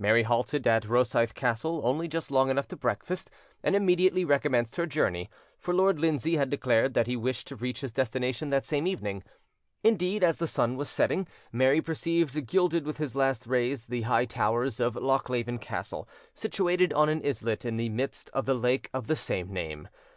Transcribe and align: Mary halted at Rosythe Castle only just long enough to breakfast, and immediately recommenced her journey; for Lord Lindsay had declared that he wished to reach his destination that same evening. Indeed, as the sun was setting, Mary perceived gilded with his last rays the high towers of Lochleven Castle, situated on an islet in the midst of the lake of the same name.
Mary 0.00 0.24
halted 0.24 0.66
at 0.66 0.84
Rosythe 0.88 1.32
Castle 1.32 1.80
only 1.84 2.08
just 2.08 2.32
long 2.32 2.50
enough 2.50 2.66
to 2.66 2.74
breakfast, 2.76 3.30
and 3.62 3.76
immediately 3.76 4.24
recommenced 4.24 4.74
her 4.74 4.84
journey; 4.84 5.30
for 5.60 5.72
Lord 5.72 5.96
Lindsay 6.00 6.34
had 6.34 6.50
declared 6.50 6.94
that 6.94 7.06
he 7.06 7.14
wished 7.14 7.46
to 7.46 7.54
reach 7.54 7.80
his 7.82 7.92
destination 7.92 8.50
that 8.50 8.64
same 8.64 8.88
evening. 8.88 9.22
Indeed, 9.84 10.24
as 10.24 10.38
the 10.38 10.48
sun 10.48 10.76
was 10.76 10.88
setting, 10.88 11.28
Mary 11.52 11.80
perceived 11.80 12.48
gilded 12.48 12.84
with 12.84 12.96
his 12.96 13.14
last 13.14 13.46
rays 13.46 13.86
the 13.86 14.00
high 14.02 14.24
towers 14.24 14.80
of 14.80 14.96
Lochleven 14.96 15.60
Castle, 15.60 16.08
situated 16.34 16.92
on 16.92 17.08
an 17.08 17.22
islet 17.24 17.64
in 17.64 17.76
the 17.76 17.90
midst 17.90 18.28
of 18.30 18.46
the 18.46 18.54
lake 18.54 18.90
of 18.92 19.06
the 19.06 19.14
same 19.14 19.52
name. 19.52 19.86